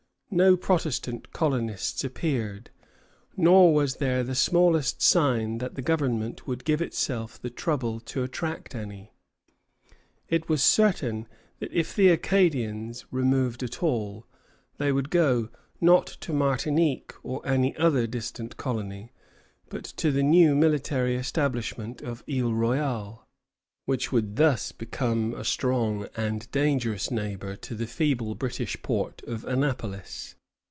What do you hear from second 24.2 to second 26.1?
thus become a strong